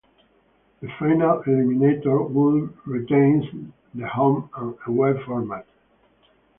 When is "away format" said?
4.87-5.67